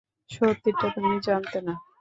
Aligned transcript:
সত্যিটা 0.31 0.87
তুমি 0.95 1.15
জানতে 1.27 1.57
না? 1.67 1.73